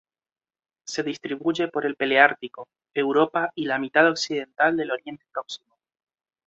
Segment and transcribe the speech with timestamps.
[0.83, 5.77] Se distribuye por el paleártico: Europa y la mitad occidental del Oriente Próximo.